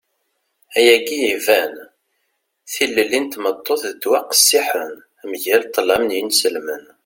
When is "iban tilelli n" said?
1.33-3.25